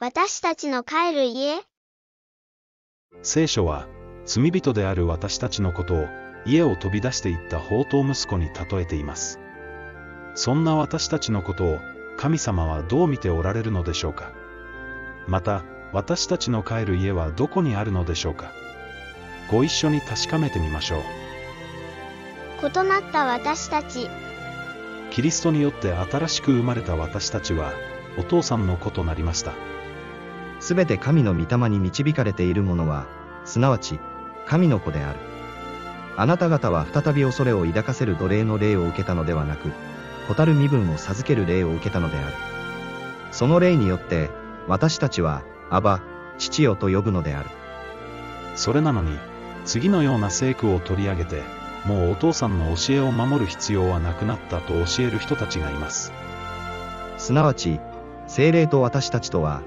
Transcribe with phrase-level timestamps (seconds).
[0.00, 1.60] 私たちの帰る家
[3.20, 3.88] 聖書は、
[4.26, 6.06] 罪人である私たちのことを、
[6.46, 9.40] 家を飛び出していった宝刀息子に例えています。
[10.36, 11.78] そんな私たちのことを、
[12.16, 14.30] 神様はどう見ておられるのでしょうか。
[15.26, 18.52] また、私たちの帰る家はどこにあるのでしょうか。
[19.50, 21.00] ご一緒に確かめてみましょう。
[22.62, 24.08] 異なった私たち。
[25.10, 27.72] キリストによって新しく生まれた私たちは、
[28.16, 29.54] お父さんの子となりました。
[30.68, 33.06] すべて神の御霊に導かれている者は、
[33.46, 33.98] すなわち、
[34.44, 35.18] 神の子である。
[36.14, 39.70] あなた方は再び恐れを抱かせる奴隷の霊を受けたのではなく、
[40.26, 42.34] 蛍身分を授ける霊を受けたのである。
[43.32, 44.28] その霊によって、
[44.66, 46.02] 私たちは、アバ、
[46.36, 47.48] 父よと呼ぶのである。
[48.54, 49.18] それなのに、
[49.64, 51.44] 次のような聖句を取り上げて、
[51.86, 56.12] もうお父さんの教えを守る必要はなくなったと教える人たちがいます。
[57.16, 57.80] すなわち、
[58.26, 59.62] 精霊と私たちとは、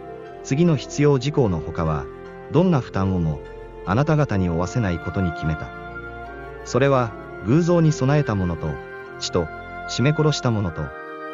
[0.52, 2.05] 次の必要事項の他は、
[2.52, 3.39] どんな負担をも、
[3.85, 5.69] あなた方に負わせないことに決めた。
[6.66, 7.13] それは、
[7.45, 8.67] 偶像に備えたものと、
[9.21, 9.47] 血と、
[9.88, 10.81] 絞め殺したものと、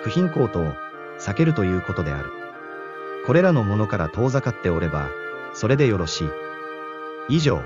[0.04, 0.72] 不貧困とを、
[1.18, 2.30] 避けるということである。
[3.26, 5.10] これらのものから遠ざかっておれば、
[5.56, 6.30] それでよろしい。
[7.30, 7.64] 以上。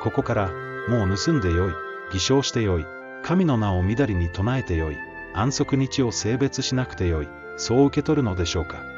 [0.00, 0.50] ここから、
[0.88, 1.72] もう盗んでよい、
[2.12, 2.86] 偽証してよい、
[3.24, 4.96] 神の名をみだりに唱えてよい、
[5.34, 8.95] 安息日を性別しなくてよい、そう受け取るのでしょうか。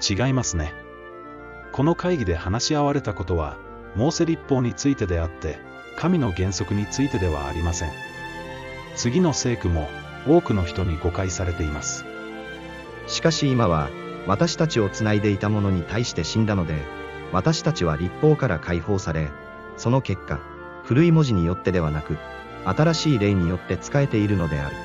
[0.00, 0.74] 違いますね。
[1.72, 3.56] この会議で話し合われたことは、
[3.94, 5.58] モーセ立法についてであって、
[5.96, 7.90] 神の原則についてではありません。
[8.96, 9.88] 次の聖句も、
[10.26, 12.04] 多くの人に誤解されています。
[13.06, 13.90] しかし今は、
[14.26, 16.74] 私たちをつないでいたものに対して死んだので、
[17.32, 19.28] 私たちは立法から解放され、
[19.76, 20.40] その結果、
[20.84, 22.16] 古い文字によってではなく、
[22.64, 24.76] 新しい霊によって仕えているのである。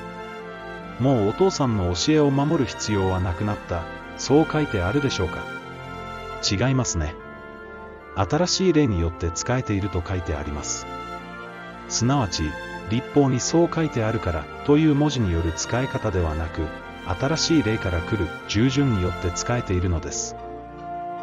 [1.00, 3.82] もうお父さんの教えを守る必要はなくなった、
[4.16, 5.40] そう書いてあるでしょうか？
[6.48, 7.14] 違いますね。
[8.16, 10.86] 新しい霊によって仕えていると書いてあります。
[11.88, 12.44] すなわち、
[12.90, 16.62] 立法にそう書いてあるからという文字による使い方ではなく、
[17.06, 20.36] 新しい霊から来る従順によって仕えているのです。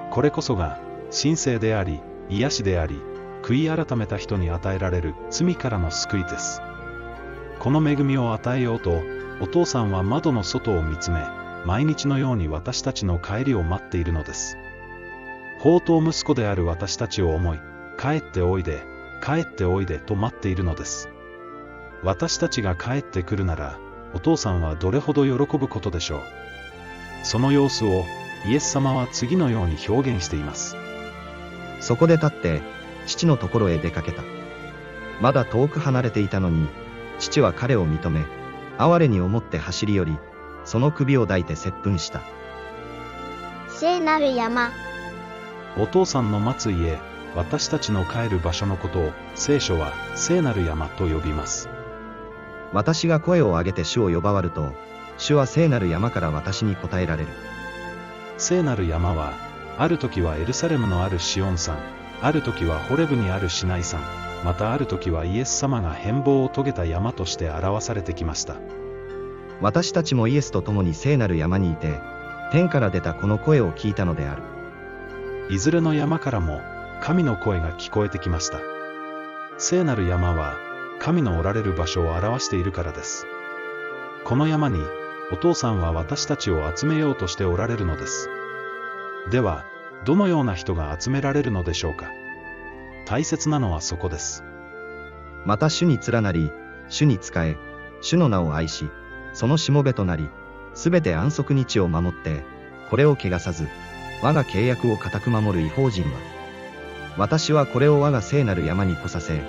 [0.10, 0.80] これこそが、
[1.12, 3.02] 神聖であり、癒しであり、
[3.42, 6.62] 悔い改めた人に与えられる罪からの救いです。
[7.60, 9.02] この恵みを与えようと、
[9.40, 11.24] お父さんは窓の外を見つめ、
[11.66, 14.58] 毎日のように私たちの帰りを待っているのです。
[15.58, 17.60] 宝刀息子である私たちを思い、
[18.00, 18.84] 帰っておいで、
[19.24, 21.10] 帰っておいでと待っているのです。
[22.04, 23.78] 私たちが帰ってくるなら、
[24.16, 26.22] お父さんはどれほど喜ぶことでしょう。
[27.24, 28.06] その様子を、
[28.48, 30.76] イエス様は次のように表現しています。
[31.80, 32.62] そこで立って、
[33.06, 34.24] 父のところへ出かけた。
[35.22, 36.68] まだ遠く離れていたのに、
[37.20, 38.26] 父は彼を認め、
[38.80, 40.18] 哀れに思って走り寄り、
[40.66, 42.22] その首を抱いて接吻した。
[43.70, 44.72] 聖なる山。
[45.78, 47.00] お父さんの待つ家、
[47.36, 51.70] 私たちの帰る場所のことを、聖書は聖なる山と呼びます。
[52.74, 54.74] 私が声を上げて主を呼ばわると、
[55.18, 57.30] 主は聖なる山から私に答えられる。
[58.38, 59.34] 聖なる山は、
[59.78, 61.78] ある時はエルサレムのあるシオン山、
[62.22, 64.02] ある時はホレブにあるシナイ山、
[64.44, 68.56] またある時はイエス様が変貌を遂げた山として表されてきました。
[69.62, 72.02] 私たちもイエスと共に聖なる山にいて、
[72.52, 74.44] 天から出たこの声を聞いたのである。
[75.50, 76.62] いずれの山からも、
[77.02, 78.60] 神の声が聞こえてきました。
[79.58, 80.56] 聖なる山は、
[81.00, 83.26] 神のおられる場所を表しているからです。
[84.26, 84.80] この山に、
[85.32, 88.30] お父さんは私たちを集めようとしておられるのです。
[89.30, 89.66] では、
[90.06, 92.12] どのような人が集められるのでしょうか。
[93.06, 94.44] 大切なのはそこです。
[95.46, 96.52] また主に連なり、
[96.90, 97.58] 主に仕え、
[98.02, 98.90] 主の名を愛し、
[99.34, 100.30] そのしもべとなり、
[100.74, 102.44] すべて安息日を守って、
[102.90, 103.68] これを汚さず、
[104.22, 106.12] 我が契約を固く守る違法人は、
[107.18, 109.42] 私はこれを我が聖なる山に来させ、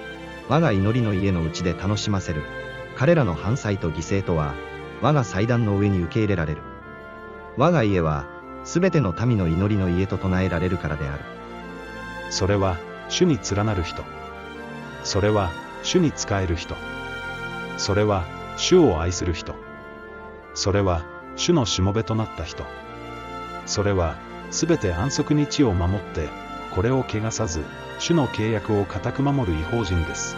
[0.48, 2.43] 我が祈りの家のうちで楽しませる。
[2.97, 4.55] 彼らの反祭と犠牲とは、
[5.00, 6.62] 我が祭壇の上に受け入れられる。
[7.56, 8.26] 我が家は、
[8.64, 11.25] すべての民の祈りの家と唱えられるからである。
[12.31, 12.76] それは、
[13.08, 14.05] 主に連なる人。
[15.05, 15.50] それは、
[15.82, 16.76] 主に仕える人。
[17.76, 18.25] それは、
[18.56, 19.55] 主を愛する人。
[20.62, 21.03] それは、
[21.35, 22.62] 主のしもべとなった人。
[23.67, 24.14] それは、
[24.53, 26.29] すべて安息日を守って、
[26.73, 27.64] これを汚さず、
[27.99, 30.37] 主の契約を固く守る違法人です。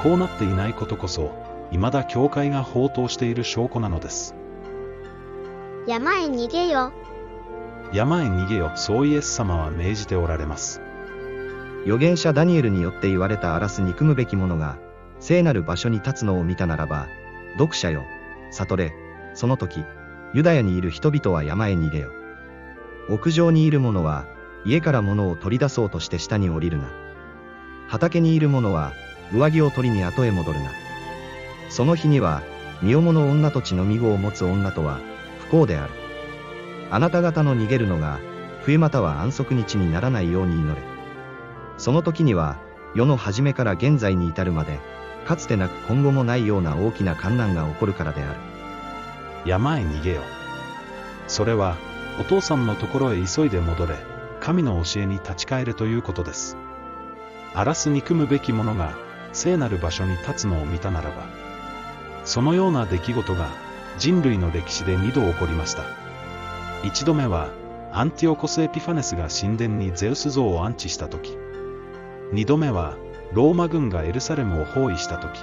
[0.00, 1.34] こうなっていないことこそ、
[1.72, 4.36] 未だ教会が放蕩している証拠なのです。
[5.88, 6.92] 山へ逃げよ。
[7.92, 10.80] 山へ逃げよ、そうイエス様は命じておられます。
[11.82, 14.78] 預言者ダニエルによって言われた荒らす憎むべき者が、
[15.18, 17.08] 聖なる場所に立つのを見たならば、
[17.54, 18.04] 読者よ、
[18.52, 19.05] 悟れ、
[19.36, 19.84] その時、
[20.32, 22.10] ユダヤにいる人々は山へ逃げよ。
[23.10, 24.24] 屋上にいる者は、
[24.64, 26.88] 家から物を取り出そうとして下に降りるな。
[27.86, 28.92] 畑にいる者は、
[29.32, 30.70] 上着を取りに後へ戻るな。
[31.68, 32.42] その日には、
[32.82, 35.00] 身重の女と血のみ子を持つ女とは、
[35.40, 35.92] 不幸である。
[36.90, 38.18] あなた方の逃げるのが、
[38.62, 40.80] 冬または安息日にならないように祈れ。
[41.76, 42.56] その時には、
[42.94, 44.80] 世の初めから現在に至るまで、
[45.26, 48.55] かつてなく今後もないような大きな観難が起こるからである。
[49.44, 50.22] 山へ逃げよ。
[51.28, 51.76] それは、
[52.20, 53.96] お父さんのところへ急いで戻れ、
[54.40, 56.56] 神の教えに立ち返れということです。
[57.54, 58.94] 荒らす憎むべき者が、
[59.32, 61.26] 聖なる場所に立つのを見たならば、
[62.24, 63.48] そのような出来事が、
[63.98, 65.82] 人類の歴史で二度起こりました。
[66.82, 67.48] 一度目は、
[67.92, 71.36] アンティオコス・エピファネスが神殿にゼウス像を安置した時。
[72.32, 72.96] 二度目は、
[73.32, 75.40] ローマ軍がエルサレムを包囲した時。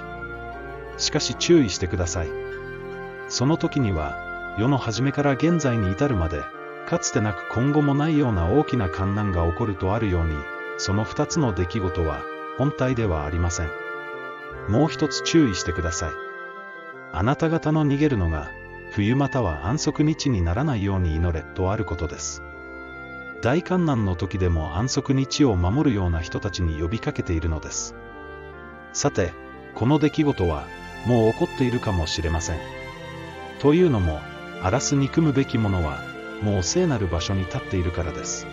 [0.98, 2.28] しかし注意してください。
[3.28, 6.42] その時には、世の初めから現在に至るまで、
[6.86, 10.36] かつてなく今後もないような大きな観難が起こるとあるように、
[10.78, 12.22] その二つの出来事は、
[12.58, 13.70] 本体ではありません。
[14.68, 16.10] もう一つ注意してください。
[17.12, 18.50] あなた方の逃げるのが、
[18.92, 22.42] 冬または安息日にならないように祈れとあることです。
[23.42, 27.94] 大観難の時でも安息日を守るような人たちに呼びかけているのです。
[28.92, 29.32] さて、
[29.74, 30.64] この出来事は、
[31.06, 32.83] もう起こっているかもしれません。
[33.64, 34.20] というのも、
[34.60, 35.98] 荒らす憎むべき者は、
[36.42, 38.46] もう聖なる場所に立っているからです。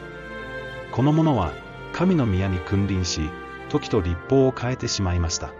[0.93, 1.51] この者は、
[1.91, 3.29] 神の宮に君臨し、
[3.67, 5.51] 時と立法を変えてしまいました。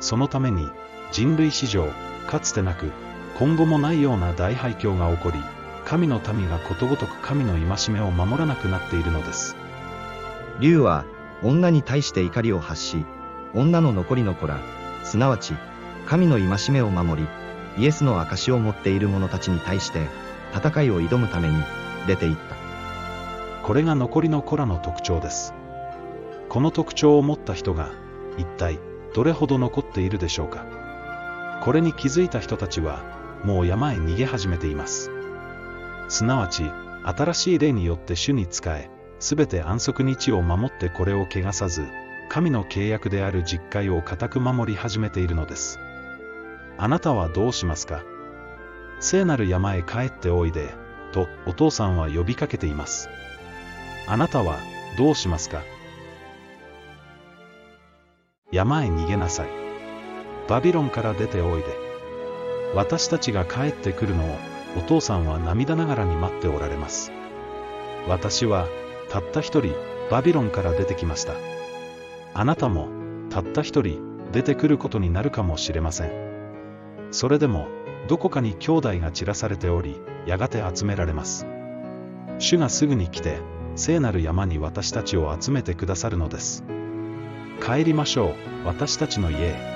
[0.00, 0.70] そのために、
[1.12, 1.90] 人類史上、
[2.26, 2.90] かつてなく、
[3.38, 5.38] 今後もないような大廃墟が起こり、
[5.84, 9.56] 神の民がことごとく神の戒めを守らなくなっているのです。
[10.58, 11.04] 竜は、
[11.42, 13.04] 女に対して怒りを発し、
[13.52, 14.58] 女の残りの子ら、
[15.02, 15.52] すなわち、
[16.06, 17.43] 神の戒めを守り、
[17.76, 20.06] イエスの証を持っている者たちに対して、
[20.54, 21.62] 戦いを挑むために、
[22.06, 22.56] 出て行った。
[23.66, 25.54] これが残りの子らの特徴です。
[26.48, 27.90] この特徴を持った人が、
[28.38, 28.78] 一体、
[29.14, 30.64] どれほど残っているでしょうか。
[31.62, 33.02] これに気づいた人たちは、
[33.44, 35.10] もう山へ逃げ始めています。
[36.08, 36.70] すなわち、
[37.04, 41.86] 新しい霊によって主に仕え、すべて安息日を守ってこれを汚さず、
[42.28, 45.78] 神の契約である実会を固く守り始めているのです。
[46.76, 48.02] あなたはどうしますか？
[49.00, 50.74] 聖なる山へ帰っておいで、
[51.12, 53.08] とお父さんは呼びかけています。
[54.06, 54.58] あなたは
[54.98, 55.62] どうしますか？
[58.50, 59.48] 山へ逃げなさい。
[60.48, 61.66] バビロンから出ておいで。
[62.74, 64.36] 私たちが帰ってくるのを
[64.76, 67.12] お父さんは涙ながらに待っておられます。
[68.08, 68.66] 私は
[69.10, 69.74] たった一人
[70.10, 71.34] バビロンから出てきました。
[72.34, 72.88] あなたも
[73.30, 74.00] たった一人
[74.32, 76.33] 出てくることになるかもしれません。
[77.14, 77.68] それでも
[78.08, 81.46] どこかに兄弟が散らされており、やがて集められます。
[82.40, 83.38] 主がすぐに来て、
[83.76, 86.64] 聖なる山に私たちを集めてくださるのです。
[87.64, 89.73] 帰りましょう、私たちの家へ。